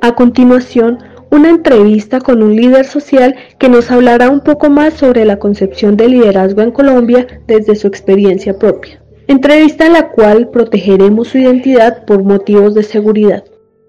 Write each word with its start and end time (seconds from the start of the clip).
A 0.00 0.14
continuación, 0.14 0.98
una 1.34 1.50
entrevista 1.50 2.20
con 2.20 2.42
un 2.42 2.54
líder 2.54 2.86
social 2.86 3.34
que 3.58 3.68
nos 3.68 3.90
hablará 3.90 4.30
un 4.30 4.40
poco 4.40 4.70
más 4.70 4.94
sobre 4.94 5.24
la 5.24 5.38
concepción 5.38 5.96
de 5.96 6.08
liderazgo 6.08 6.62
en 6.62 6.70
Colombia 6.70 7.26
desde 7.48 7.74
su 7.74 7.88
experiencia 7.88 8.56
propia. 8.56 9.02
Entrevista 9.26 9.86
en 9.86 9.94
la 9.94 10.10
cual 10.10 10.50
protegeremos 10.50 11.28
su 11.28 11.38
identidad 11.38 12.04
por 12.04 12.22
motivos 12.22 12.74
de 12.74 12.84
seguridad. 12.84 13.44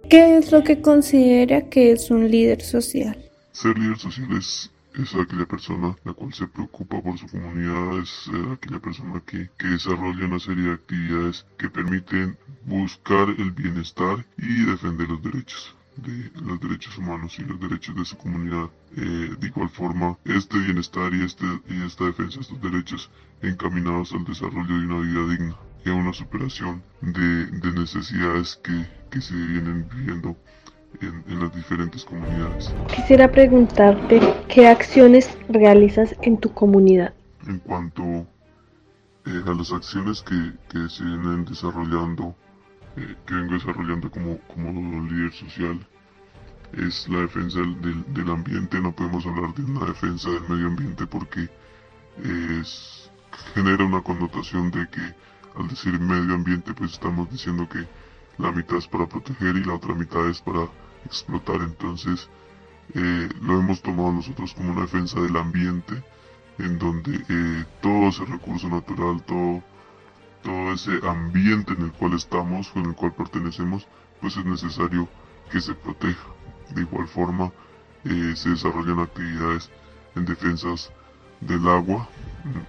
¿Qué 0.09 0.37
es 0.37 0.51
lo 0.51 0.63
que 0.63 0.81
considera 0.81 1.69
que 1.69 1.91
es 1.91 2.09
un 2.09 2.31
líder 2.31 2.61
social? 2.61 3.17
Ser 3.51 3.77
líder 3.77 3.97
social 3.97 4.27
es, 4.37 4.71
aquella 5.13 5.45
persona 5.45 5.95
la 6.03 6.13
cual 6.13 6.33
se 6.33 6.47
preocupa 6.47 7.01
por 7.01 7.17
su 7.19 7.27
comunidad, 7.27 8.01
es 8.01 8.29
eh, 8.33 8.53
aquella 8.53 8.79
persona 8.79 9.21
que, 9.25 9.49
que 9.57 9.67
desarrolla 9.67 10.25
una 10.25 10.39
serie 10.39 10.63
de 10.63 10.73
actividades 10.73 11.45
que 11.57 11.69
permiten 11.69 12.37
buscar 12.65 13.27
el 13.37 13.51
bienestar 13.51 14.25
y 14.37 14.65
defender 14.65 15.09
los 15.09 15.21
derechos 15.21 15.75
de 15.97 16.31
los 16.41 16.59
derechos 16.59 16.97
humanos 16.97 17.37
y 17.39 17.43
los 17.43 17.59
derechos 17.59 17.95
de 17.95 18.05
su 18.05 18.17
comunidad. 18.17 18.69
Eh, 18.97 19.35
de 19.39 19.47
igual 19.47 19.69
forma, 19.69 20.17
este 20.25 20.57
bienestar 20.59 21.13
y, 21.13 21.23
este, 21.23 21.45
y 21.69 21.83
esta 21.83 22.05
defensa 22.05 22.35
de 22.35 22.41
estos 22.41 22.61
derechos 22.61 23.09
encaminados 23.41 24.13
al 24.13 24.25
desarrollo 24.25 24.77
de 24.77 24.85
una 24.85 24.99
vida 24.99 25.27
digna 25.27 25.55
y 25.85 25.89
a 25.89 25.93
una 25.93 26.13
superación 26.13 26.81
de, 27.01 27.45
de 27.45 27.71
necesidades 27.71 28.59
que, 28.63 28.85
que, 29.09 29.21
se 29.21 29.35
vienen 29.35 29.87
viviendo 29.93 30.35
en, 31.01 31.23
en, 31.27 31.39
las 31.39 31.55
diferentes 31.55 32.03
comunidades. 32.03 32.73
Quisiera 32.95 33.31
preguntarte 33.31 34.19
qué 34.47 34.67
acciones 34.67 35.37
realizas 35.47 36.15
en 36.21 36.37
tu 36.37 36.51
comunidad. 36.53 37.13
En 37.47 37.59
cuanto 37.59 38.27
eh, 39.25 39.43
a 39.45 39.53
las 39.53 39.71
acciones 39.71 40.21
que, 40.21 40.53
que 40.69 40.87
se 40.87 41.03
vienen 41.03 41.45
desarrollando 41.45 42.35
que 42.95 43.33
vengo 43.33 43.53
desarrollando 43.53 44.09
como, 44.09 44.39
como 44.47 45.07
líder 45.07 45.33
social 45.33 45.85
es 46.73 47.07
la 47.09 47.21
defensa 47.21 47.59
del, 47.59 48.13
del, 48.13 48.29
ambiente. 48.29 48.79
No 48.79 48.95
podemos 48.95 49.25
hablar 49.25 49.53
de 49.53 49.63
una 49.63 49.85
defensa 49.85 50.29
del 50.29 50.47
medio 50.47 50.67
ambiente 50.67 51.05
porque 51.07 51.49
es, 52.23 53.11
genera 53.53 53.85
una 53.85 54.01
connotación 54.01 54.71
de 54.71 54.87
que 54.89 55.01
al 55.57 55.67
decir 55.67 55.99
medio 55.99 56.35
ambiente 56.35 56.73
pues 56.73 56.93
estamos 56.93 57.29
diciendo 57.29 57.67
que 57.69 57.85
la 58.37 58.51
mitad 58.51 58.77
es 58.77 58.87
para 58.87 59.07
proteger 59.07 59.55
y 59.55 59.63
la 59.63 59.75
otra 59.75 59.93
mitad 59.93 60.27
es 60.29 60.41
para 60.41 60.67
explotar. 61.05 61.61
Entonces 61.61 62.29
eh, 62.93 63.29
lo 63.41 63.59
hemos 63.59 63.81
tomado 63.81 64.11
nosotros 64.11 64.53
como 64.53 64.71
una 64.71 64.81
defensa 64.81 65.19
del 65.21 65.35
ambiente 65.37 66.03
en 66.57 66.79
donde 66.79 67.23
eh, 67.27 67.65
todo 67.81 68.07
ese 68.07 68.25
recurso 68.25 68.69
natural, 68.69 69.21
todo 69.23 69.61
todo 70.45 70.73
ese 70.73 70.91
ambiente 71.07 71.73
en 71.73 71.81
el 71.85 71.91
cual 71.93 72.13
estamos 72.13 72.71
en 72.75 72.85
el 72.85 72.95
cual 72.95 73.13
pertenecemos, 73.13 73.87
pues 74.21 74.37
es 74.37 74.45
necesario 74.45 75.09
que 75.51 75.59
se 75.59 75.73
proteja. 75.73 76.27
De 76.69 76.81
igual 76.81 77.07
forma, 77.07 77.51
eh, 78.05 78.33
se 78.35 78.51
desarrollan 78.51 78.99
actividades 78.99 79.71
en 80.15 80.25
defensas 80.25 80.91
del 81.41 81.67
agua. 81.67 82.07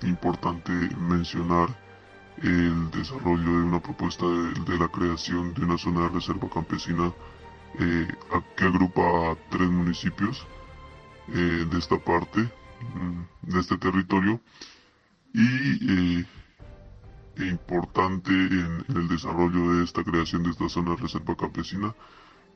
Importante 0.02 0.72
mencionar 0.98 1.68
el 2.42 2.90
desarrollo 2.90 3.44
de 3.44 3.64
una 3.64 3.80
propuesta 3.80 4.24
de, 4.26 4.78
la 4.78 4.88
creación 4.88 5.52
de 5.52 5.64
una 5.64 5.76
zona 5.76 6.02
de 6.02 6.08
reserva 6.08 6.48
campesina 6.48 7.12
eh, 7.78 8.08
que 8.56 8.64
agrupa 8.64 9.02
a 9.02 9.36
tres 9.50 9.68
municipios 9.68 10.46
eh, 11.28 11.66
de 11.70 11.78
esta 11.78 11.98
parte, 11.98 12.40
mm, 12.40 13.52
de 13.52 13.60
este 13.60 13.76
territorio, 13.76 14.40
y 15.34 16.24
importante 17.38 18.30
en, 18.30 18.84
el 18.88 19.08
desarrollo 19.08 19.74
de 19.74 19.84
esta 19.84 20.02
creación 20.02 20.42
de 20.42 20.50
esta 20.50 20.68
zona 20.68 20.90
de 20.92 21.02
reserva 21.02 21.36
campesina 21.36 21.94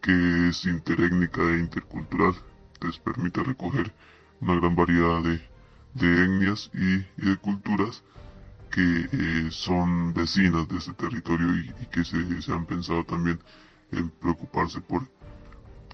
que 0.00 0.48
es 0.48 0.64
interétnica 0.64 1.42
e 1.42 1.58
intercultural. 1.58 2.34
Les 2.80 2.98
permite 2.98 3.42
recoger 3.42 3.92
una 4.40 4.54
gran 4.54 4.74
variedad 4.74 5.22
de, 5.22 5.40
etnias 6.24 6.70
y, 6.72 6.98
de 7.26 7.36
culturas 7.36 8.02
que 8.70 9.08
eh, 9.12 9.48
son 9.50 10.14
vecinas 10.14 10.66
de 10.69 10.78
este 10.78 10.94
territorio 10.94 11.54
y, 11.56 11.86
que 11.92 12.04
se, 12.04 12.52
han 12.52 12.64
pensado 12.64 13.04
también 13.04 13.38
en 13.92 14.08
preocuparse 14.08 14.80
por, 14.80 15.10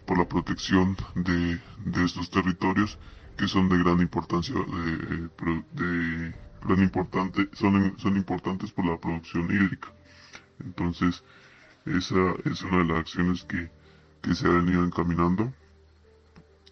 por 0.07 0.19
la 0.19 0.29
protección 0.29 0.97
de, 1.17 1.59
estos 2.05 2.31
territorios 2.31 2.99
que 3.37 3.49
son 3.49 3.69
de 3.69 3.79
gran 3.79 4.01
importancia 4.01 4.55
de 4.55 6.35
importante, 6.79 7.49
son, 7.53 7.99
son 7.99 8.17
importantes 8.17 8.73
por 8.73 8.85
la 8.87 8.99
producción 8.99 9.45
hídrica. 9.51 9.93
Entonces, 10.61 11.23
esa 11.85 12.35
es 12.45 12.63
una 12.63 12.79
de 12.79 12.85
las 12.85 12.99
acciones 13.01 13.45
que, 13.45 13.71
se 14.35 14.49
ha 14.49 14.51
venido 14.51 14.85
encaminando. 14.85 15.53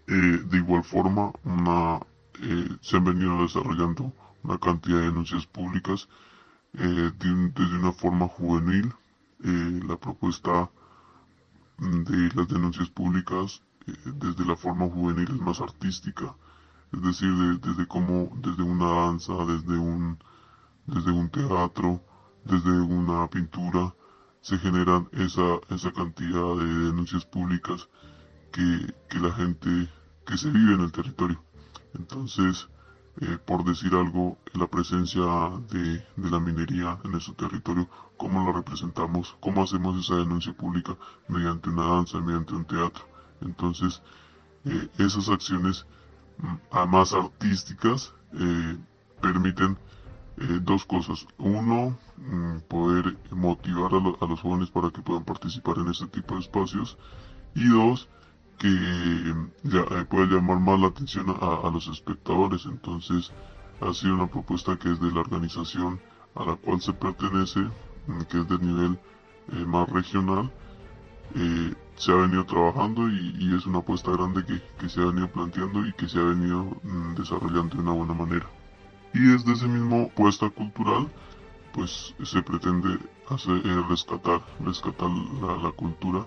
Eh, 0.08 0.40
de 0.50 0.56
igual 0.58 0.82
forma, 0.82 1.32
una, 1.44 2.00
eh, 2.42 2.68
se 2.80 2.96
han 2.96 3.04
venido 3.04 3.42
desarrollando 3.42 4.12
una 4.42 4.58
cantidad 4.58 4.98
de 4.98 5.04
denuncias 5.04 5.46
públicas 5.46 6.08
eh, 6.74 7.10
desde 7.18 7.78
una 7.78 7.92
forma 7.92 8.26
juvenil. 8.28 8.92
la 9.38 9.96
propuesta 9.96 10.70
de 11.78 12.30
las 12.34 12.48
denuncias 12.48 12.88
públicas 12.88 13.62
desde 14.04 14.44
la 14.46 14.56
forma 14.56 14.88
juvenil 14.88 15.28
es 15.28 15.40
más 15.40 15.60
artística 15.60 16.34
es 16.94 17.02
decir, 17.02 17.60
desde 17.60 17.86
cómo, 17.86 18.30
desde 18.36 18.62
una 18.62 18.86
danza, 18.86 19.32
desde 19.46 19.76
un, 19.78 20.18
desde 20.86 21.10
un 21.10 21.28
teatro, 21.30 22.02
desde 22.44 22.70
una 22.80 23.28
pintura, 23.28 23.94
se 24.40 24.58
generan 24.58 25.08
esa, 25.12 25.58
esa 25.70 25.92
cantidad 25.92 26.56
de 26.56 26.66
denuncias 26.66 27.24
públicas 27.24 27.88
que, 28.52 28.94
que 29.08 29.18
la 29.18 29.32
gente 29.32 29.88
que 30.26 30.38
se 30.38 30.50
vive 30.50 30.74
en 30.74 30.82
el 30.82 30.92
territorio. 30.92 31.42
Entonces, 31.94 32.68
eh, 33.20 33.38
por 33.44 33.64
decir 33.64 33.94
algo, 33.94 34.38
la 34.52 34.66
presencia 34.66 35.22
de, 35.70 36.04
de, 36.16 36.30
la 36.30 36.40
minería 36.40 36.98
en 37.04 37.14
ese 37.14 37.32
territorio, 37.32 37.88
cómo 38.16 38.44
la 38.44 38.52
representamos, 38.52 39.36
cómo 39.40 39.62
hacemos 39.62 39.98
esa 39.98 40.16
denuncia 40.16 40.52
pública 40.52 40.96
mediante 41.28 41.70
una 41.70 41.86
danza, 41.86 42.20
mediante 42.20 42.54
un 42.54 42.64
teatro. 42.64 43.04
Entonces, 43.40 44.02
eh, 44.64 44.88
esas 44.98 45.28
acciones 45.28 45.86
a 46.70 46.86
más 46.86 47.12
artísticas 47.12 48.12
eh, 48.32 48.76
permiten 49.20 49.78
eh, 50.38 50.58
dos 50.62 50.84
cosas. 50.84 51.26
Uno, 51.38 51.96
mm, 52.16 52.58
poder 52.68 53.16
motivar 53.30 53.92
a, 53.94 54.26
los 54.26 54.40
jóvenes 54.40 54.70
para 54.70 54.90
que 54.90 55.02
puedan 55.02 55.24
participar 55.24 55.78
en 55.78 55.88
este 55.88 56.06
tipo 56.08 56.34
de 56.34 56.40
espacios. 56.40 56.98
Y 57.54 57.68
dos, 57.68 58.08
que 58.58 58.68
ya, 59.62 59.80
eh, 59.80 60.04
pueda 60.08 60.26
llamar 60.26 60.58
más 60.58 60.80
la 60.80 60.88
atención 60.88 61.26
a, 61.28 61.70
los 61.70 61.86
espectadores. 61.88 62.66
Entonces, 62.66 63.32
ha 63.80 63.92
sido 63.94 64.14
una 64.14 64.26
propuesta 64.26 64.76
que 64.76 64.90
es 64.90 65.00
de 65.00 65.10
la 65.12 65.20
organización 65.20 66.00
a 66.34 66.44
la 66.44 66.56
cual 66.56 66.80
se 66.80 66.92
pertenece, 66.92 67.60
mm, 68.06 68.22
que 68.28 68.40
es 68.40 68.48
de 68.48 68.58
nivel 68.58 68.98
más 69.66 69.88
regional, 69.90 70.50
eh, 71.34 71.74
se 71.96 72.12
ha 72.12 72.16
venido 72.16 72.44
trabajando 72.44 73.08
y, 73.08 73.54
es 73.56 73.66
una 73.66 73.78
apuesta 73.78 74.10
grande 74.10 74.44
que, 74.44 74.88
se 74.88 75.00
ha 75.00 75.06
venido 75.06 75.28
planteando 75.28 75.86
y 75.86 75.92
que 75.92 76.08
se 76.08 76.18
ha 76.18 76.24
venido 76.24 76.76
mm, 76.82 77.14
desarrollando 77.14 77.76
de 77.76 77.82
una 77.82 77.92
buena 77.92 78.14
manera. 78.14 78.46
Y 79.12 79.20
desde 79.20 79.52
ese 79.52 79.68
mismo 79.68 80.10
apuesta 80.12 80.50
cultural, 80.50 81.08
pues 81.72 82.14
se 82.22 82.42
pretende 82.42 82.98
hacer, 83.28 83.62
eh, 83.64 83.84
rescatar, 83.88 84.44
rescatar 84.60 85.08
la, 85.08 85.70
cultura, 85.72 86.26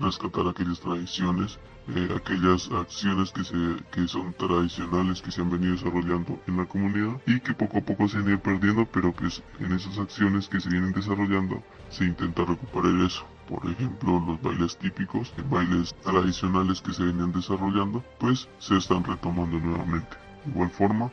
rescatar 0.00 0.48
aquellas 0.48 0.80
tradiciones, 0.80 1.58
eh, 1.94 2.08
aquellas 2.16 2.70
acciones 2.72 3.30
que, 3.30 3.44
se, 3.44 3.56
que 3.92 4.08
son 4.08 4.32
tradicionales 4.34 5.22
que 5.22 5.30
se 5.30 5.42
han 5.42 5.50
venido 5.50 5.74
desarrollando 5.74 6.40
en 6.46 6.56
la 6.56 6.66
comunidad 6.66 7.20
y 7.26 7.38
que 7.40 7.54
poco 7.54 7.78
a 7.78 7.82
poco 7.82 8.08
se 8.08 8.18
han 8.18 8.28
ido 8.28 8.40
perdiendo, 8.40 8.86
pero 8.86 9.14
que 9.14 9.26
en 9.60 9.72
esas 9.72 9.96
acciones 9.98 10.48
que 10.48 10.60
se 10.60 10.70
vienen 10.70 10.92
desarrollando 10.92 11.62
se 11.90 12.04
intenta 12.04 12.44
recuperar 12.44 12.94
eso 13.00 13.24
por 13.48 13.68
ejemplo 13.70 14.22
los 14.26 14.40
bailes 14.42 14.76
típicos, 14.78 15.32
bailes 15.50 15.94
tradicionales 16.02 16.80
que 16.80 16.92
se 16.92 17.04
venían 17.04 17.32
desarrollando, 17.32 18.02
pues 18.18 18.48
se 18.58 18.76
están 18.76 19.04
retomando 19.04 19.58
nuevamente. 19.58 20.16
De 20.44 20.50
igual 20.50 20.70
forma, 20.70 21.10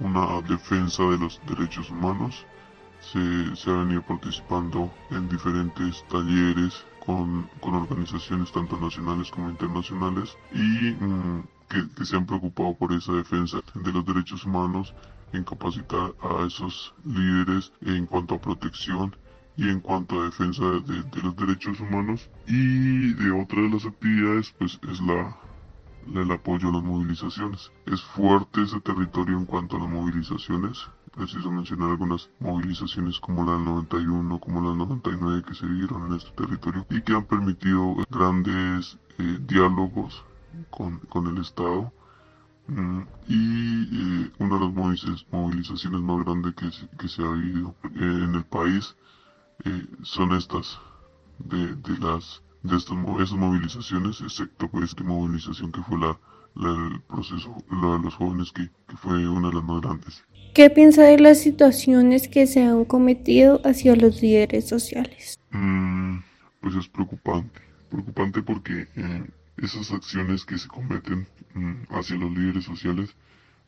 una 0.00 0.40
defensa 0.42 1.02
de 1.04 1.18
los 1.18 1.40
derechos 1.46 1.90
humanos 1.90 2.46
se, 3.00 3.56
se 3.56 3.70
ha 3.70 3.74
venido 3.74 4.02
participando 4.02 4.92
en 5.10 5.28
diferentes 5.28 6.04
talleres 6.08 6.84
con, 7.04 7.48
con 7.60 7.74
organizaciones 7.74 8.52
tanto 8.52 8.78
nacionales 8.78 9.30
como 9.30 9.50
internacionales 9.50 10.36
y 10.52 10.92
mm, 10.92 11.42
que, 11.68 11.88
que 11.96 12.04
se 12.04 12.16
han 12.16 12.26
preocupado 12.26 12.74
por 12.74 12.92
esa 12.92 13.12
defensa 13.12 13.60
de 13.74 13.92
los 13.92 14.04
derechos 14.04 14.44
humanos 14.44 14.94
en 15.32 15.44
capacitar 15.44 16.14
a 16.22 16.46
esos 16.46 16.94
líderes 17.04 17.72
en 17.82 18.06
cuanto 18.06 18.34
a 18.34 18.40
protección 18.40 19.14
y 19.58 19.68
en 19.68 19.80
cuanto 19.80 20.20
a 20.20 20.26
defensa 20.26 20.62
de, 20.62 21.20
los 21.20 21.34
derechos 21.34 21.80
humanos 21.80 22.30
y 22.46 23.12
de 23.14 23.32
otra 23.32 23.60
de 23.60 23.70
las 23.70 23.84
actividades 23.84 24.54
pues 24.56 24.78
es 24.88 25.00
la, 25.00 25.36
el 26.14 26.30
apoyo 26.30 26.68
a 26.68 26.72
las 26.74 26.84
movilizaciones. 26.84 27.72
Es 27.86 28.00
fuerte 28.00 28.62
ese 28.62 28.80
territorio 28.80 29.36
en 29.36 29.46
cuanto 29.46 29.76
a 29.76 29.80
las 29.80 29.88
movilizaciones. 29.88 30.78
preciso 31.12 31.50
mencionar 31.50 31.90
algunas 31.90 32.30
movilizaciones 32.38 33.18
como 33.18 33.44
la 33.44 33.54
del 33.54 33.64
91, 33.64 34.38
como 34.38 34.60
la 34.60 34.68
del 34.68 34.78
99 34.78 35.42
que 35.42 35.54
se 35.54 35.66
vieron 35.66 36.06
en 36.06 36.18
este 36.18 36.30
territorio 36.36 36.86
y 36.90 37.02
que 37.02 37.14
han 37.14 37.24
permitido 37.24 37.96
grandes 38.08 38.96
eh, 39.18 39.38
diálogos 39.40 40.24
con, 40.70 41.00
con, 41.08 41.26
el 41.26 41.38
Estado. 41.38 41.92
Mm, 42.68 43.00
y 43.26 44.22
eh, 44.22 44.30
una 44.38 44.54
de 44.54 44.66
las 44.66 45.24
movilizaciones 45.32 46.00
más 46.00 46.24
grandes 46.24 46.54
que, 46.54 46.70
que 46.96 47.08
se 47.08 47.22
ha 47.24 47.26
habido 47.26 47.74
eh, 47.82 47.98
en 47.98 48.36
el 48.36 48.44
país 48.44 48.94
son 50.02 50.32
estas 50.32 50.78
de, 51.38 51.74
de 51.74 51.98
las 52.00 52.42
de 52.62 52.76
estas, 52.76 52.96
movilizaciones, 53.32 54.20
excepto 54.20 54.68
pues 54.68 54.90
esta 54.90 55.04
movilización 55.04 55.72
que 55.72 55.82
fue 55.82 55.98
la, 55.98 56.18
el 56.56 57.00
proceso, 57.02 57.56
la 57.70 57.96
de 57.96 58.04
los 58.04 58.14
jóvenes, 58.14 58.52
que, 58.52 58.68
que, 58.88 58.96
fue 58.96 59.28
una 59.28 59.48
de 59.48 59.54
las 59.54 59.64
más 59.64 59.80
grandes. 59.80 60.24
¿Qué 60.54 60.70
piensa 60.70 61.02
de 61.02 61.18
las 61.18 61.40
situaciones 61.40 62.28
que 62.28 62.46
se 62.46 62.64
han 62.64 62.84
cometido 62.84 63.60
hacia 63.64 63.94
los 63.94 64.20
líderes 64.20 64.68
sociales? 64.68 65.38
Mm, 65.50 66.18
pues 66.60 66.74
es 66.74 66.88
preocupante, 66.88 67.60
preocupante 67.90 68.42
porque 68.42 68.88
eh, 68.96 69.24
esas 69.58 69.92
acciones 69.92 70.44
que 70.44 70.58
se 70.58 70.68
cometen 70.68 71.26
mm, 71.54 71.82
hacia 71.90 72.16
los 72.16 72.32
líderes 72.32 72.64
sociales, 72.64 73.14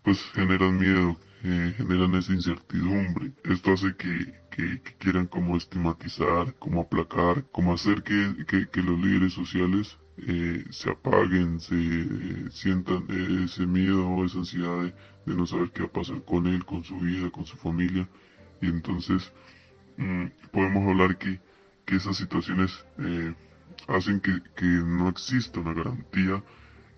pues 0.03 0.21
generan 0.35 0.79
miedo, 0.79 1.17
eh, 1.45 1.75
generan 1.77 2.15
esa 2.15 2.33
incertidumbre. 2.33 3.33
Esto 3.45 3.73
hace 3.73 3.95
que, 3.97 4.40
que, 4.51 4.81
quieran 4.99 5.27
como 5.27 5.57
estigmatizar, 5.57 6.55
como 6.59 6.83
aplacar, 6.83 7.45
como 7.53 7.73
hacer 7.73 8.03
que, 8.03 8.47
que 8.71 8.83
los 8.83 8.99
líderes 8.99 9.33
sociales 9.33 9.99
eh, 10.27 10.65
se 10.71 10.91
apaguen, 10.91 11.61
se 11.61 11.75
eh, 11.77 12.51
sientan 12.51 13.07
ese 13.43 13.67
miedo 13.67 14.07
o 14.07 14.25
esa 14.25 14.39
ansiedad 14.39 14.93
de, 15.25 15.35
no 15.35 15.47
saber 15.47 15.71
qué 15.71 15.83
va 15.83 15.89
a 15.89 15.93
pasar 15.93 16.23
con 16.25 16.47
él, 16.47 16.65
con 16.65 16.85
su 16.85 16.99
vida, 16.99 17.31
con 17.31 17.47
su 17.47 17.57
familia. 17.57 18.07
Y 18.61 18.67
entonces 18.67 19.33
mm, 19.97 20.27
podemos 20.53 20.89
hablar 20.89 21.17
que, 21.17 21.41
que 21.87 21.97
esas 21.97 22.17
situaciones 22.19 22.85
eh, 22.99 23.35
hacen 23.89 24.21
que, 24.21 24.43
que, 24.57 24.67
no 24.67 25.09
exista 25.09 25.61
una 25.61 25.73
garantía 25.73 26.43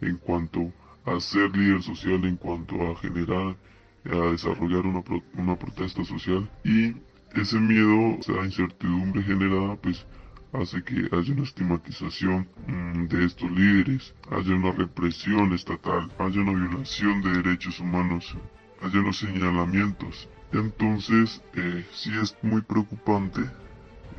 en 0.01 0.17
cuanto 0.17 0.73
a 1.05 1.21
ser 1.21 1.57
líder 1.57 1.83
social, 1.83 2.25
en 2.25 2.37
cuanto 2.37 2.75
a 2.91 2.97
generar, 2.97 3.57
a 4.05 4.17
desarrollar 4.33 4.85
una, 4.85 5.05
una 5.35 5.57
protesta 5.57 6.05
social. 6.05 6.51
Y 6.65 6.97
ese 7.34 7.58
miedo, 7.58 8.19
esa 8.20 8.44
incertidumbre 8.44 9.23
generada, 9.23 9.76
pues 9.76 10.06
hace 10.52 10.82
que 10.82 11.08
haya 11.12 11.32
una 11.32 11.43
estigmatización 11.43 12.49
mm, 12.67 13.06
de 13.06 13.25
estos 13.25 13.50
líderes, 13.50 14.14
haya 14.31 14.55
una 14.55 14.73
represión 14.73 15.52
estatal, 15.52 16.12
haya 16.19 16.40
una 16.40 16.52
violación 16.52 17.23
de 17.23 17.43
derechos 17.43 17.81
humanos, 17.81 18.37
haya 18.82 19.00
unos 19.00 19.19
señalamientos. 19.19 20.29
Entonces, 20.52 21.43
eh, 21.55 21.87
sí 21.93 22.11
es 22.20 22.37
muy 22.43 22.61
preocupante 22.61 23.40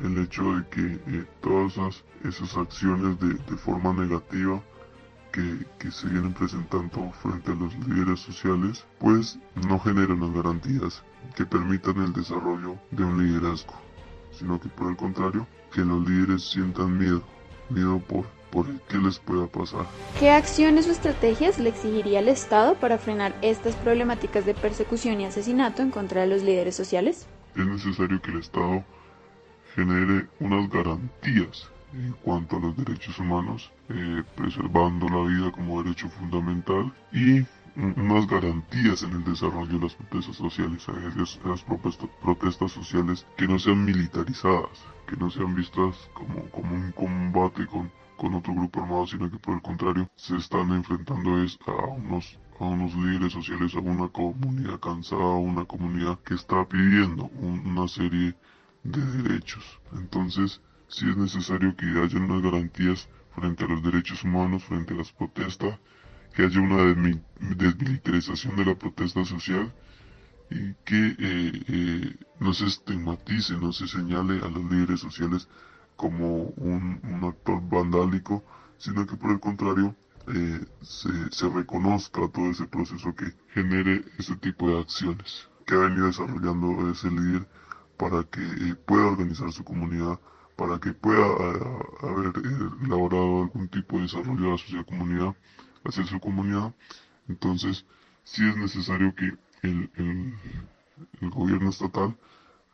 el 0.02 0.18
hecho 0.18 0.56
de 0.56 0.66
que 0.68 1.00
eh, 1.06 1.24
todas 1.40 1.72
esas, 1.74 2.04
esas 2.24 2.56
acciones 2.56 3.20
de, 3.20 3.34
de 3.34 3.56
forma 3.56 3.92
negativa 3.92 4.60
que, 5.34 5.66
que, 5.80 5.90
se 5.90 6.06
vienen 6.06 6.32
presentando 6.32 7.10
frente 7.20 7.50
a 7.50 7.54
los 7.56 7.74
líderes 7.88 8.20
sociales, 8.20 8.86
pues 9.00 9.36
no 9.68 9.80
generan 9.80 10.20
las 10.20 10.30
garantías 10.30 11.02
que 11.34 11.44
permitan 11.44 11.96
el 11.96 12.12
desarrollo 12.12 12.76
de 12.92 13.02
un 13.02 13.26
liderazgo, 13.26 13.74
sino 14.30 14.60
que 14.60 14.68
por 14.68 14.90
el 14.90 14.96
contrario 14.96 15.44
que 15.72 15.80
los 15.80 16.08
líderes 16.08 16.48
sientan 16.48 16.96
miedo, 16.96 17.20
miedo 17.68 17.98
por, 17.98 18.26
por 18.52 18.66
qué 18.82 18.96
les 18.98 19.18
pueda 19.18 19.48
pasar. 19.48 19.86
¿Qué 20.20 20.30
acciones 20.30 20.86
o 20.86 20.92
estrategias 20.92 21.58
le 21.58 21.70
exigiría 21.70 22.20
el 22.20 22.28
Estado 22.28 22.76
para 22.76 22.98
frenar 22.98 23.34
estas 23.42 23.74
problemáticas 23.74 24.46
de 24.46 24.54
persecución 24.54 25.20
y 25.20 25.26
asesinato 25.26 25.82
en 25.82 25.90
contra 25.90 26.20
de 26.20 26.28
los 26.28 26.44
líderes 26.44 26.76
sociales? 26.76 27.26
Es 27.56 27.66
necesario 27.66 28.22
que 28.22 28.30
el 28.30 28.38
Estado 28.38 28.84
genere 29.74 30.28
unas 30.38 30.70
garantías 30.70 31.73
en 31.94 32.12
cuanto 32.22 32.56
a 32.56 32.60
los 32.60 32.76
derechos 32.76 33.18
humanos, 33.18 33.70
eh, 33.88 34.22
preservando 34.34 35.08
la 35.08 35.22
vida 35.28 35.52
como 35.52 35.82
derecho 35.82 36.08
fundamental 36.08 36.92
y 37.12 37.44
unas 37.76 38.26
garantías 38.28 39.02
en 39.02 39.12
el 39.12 39.24
desarrollo 39.24 39.78
de 39.78 39.84
las 39.84 39.94
protestas 39.94 40.36
sociales, 40.36 40.86
a 40.88 41.48
las 41.48 41.64
protestas 42.22 42.72
sociales 42.72 43.26
que 43.36 43.48
no 43.48 43.58
sean 43.58 43.84
militarizadas, 43.84 44.84
que 45.08 45.16
no 45.16 45.30
sean 45.30 45.54
vistas 45.54 46.08
como, 46.14 46.48
como 46.50 46.74
un 46.74 46.92
combate 46.92 47.66
con, 47.66 47.90
con 48.16 48.34
otro 48.34 48.54
grupo 48.54 48.80
armado, 48.80 49.06
sino 49.06 49.30
que 49.30 49.38
por 49.38 49.54
el 49.54 49.62
contrario 49.62 50.08
se 50.16 50.36
están 50.36 50.72
enfrentando 50.72 51.42
es 51.42 51.58
a 51.66 51.86
unos 51.86 52.38
a 52.60 52.66
unos 52.66 52.94
líderes 52.94 53.32
sociales, 53.32 53.74
a 53.74 53.80
una 53.80 54.08
comunidad 54.08 54.78
cansada, 54.78 55.24
a 55.24 55.36
una 55.38 55.64
comunidad 55.64 56.18
que 56.20 56.34
está 56.34 56.64
pidiendo 56.68 57.24
una 57.40 57.88
serie 57.88 58.36
de 58.84 59.00
derechos. 59.22 59.80
Entonces, 59.92 60.60
sí 60.94 61.10
es 61.10 61.16
necesario 61.16 61.74
que 61.76 61.86
haya 61.86 62.18
unas 62.18 62.40
garantías 62.40 63.08
frente 63.34 63.64
a 63.64 63.66
los 63.66 63.82
derechos 63.82 64.22
humanos, 64.22 64.62
frente 64.62 64.94
a 64.94 64.98
las 64.98 65.10
protestas, 65.12 65.78
que 66.32 66.44
haya 66.44 66.60
una 66.60 66.84
desmilitarización 66.84 68.54
de 68.56 68.64
la 68.64 68.74
protesta 68.76 69.24
social 69.24 69.72
y 70.50 70.74
que 70.84 71.16
eh, 71.18 71.62
eh, 71.68 72.16
no 72.38 72.54
se 72.54 72.66
estigmatice, 72.66 73.54
no 73.54 73.72
se 73.72 73.88
señale 73.88 74.38
a 74.44 74.48
los 74.48 74.64
líderes 74.70 75.00
sociales 75.00 75.48
como 75.96 76.44
un, 76.56 77.00
actor 77.24 77.60
vandálico, 77.68 78.44
sino 78.78 79.04
que 79.04 79.16
por 79.16 79.32
el 79.32 79.40
contrario 79.40 79.96
eh, 80.28 80.60
se, 80.80 81.10
se, 81.32 81.48
reconozca 81.48 82.28
todo 82.28 82.50
ese 82.50 82.66
proceso 82.66 83.14
que 83.14 83.34
genere 83.52 84.04
ese 84.18 84.36
tipo 84.36 84.68
de 84.68 84.80
acciones 84.80 85.48
que 85.66 85.74
ha 85.74 85.78
venido 85.78 86.06
desarrollando 86.06 86.90
ese 86.90 87.10
líder 87.10 87.48
para 87.96 88.22
que 88.24 88.76
pueda 88.86 89.06
organizar 89.06 89.50
su 89.52 89.64
comunidad, 89.64 90.18
para 90.56 90.78
que 90.78 90.92
pueda 90.92 91.24
haber 92.02 92.32
elaborado 92.84 93.42
algún 93.42 93.68
tipo 93.68 93.96
de 93.96 94.02
desarrollo 94.02 94.44
de 94.44 94.50
la 94.50 94.58
sociedad 94.58 94.86
comunidad 94.86 95.34
hacia 95.84 96.04
su 96.06 96.20
comunidad. 96.20 96.74
Entonces, 97.28 97.84
sí 98.22 98.46
es 98.48 98.56
necesario 98.56 99.14
que 99.14 99.32
el, 99.62 99.90
el, 101.20 101.30
gobierno 101.30 101.70
estatal 101.70 102.16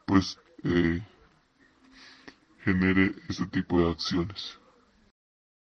pues 0.05 0.39
eh, 0.65 1.03
genere 2.65 3.15
ese 3.29 3.47
tipo 3.47 3.81
de 3.81 3.91
acciones. 3.91 4.60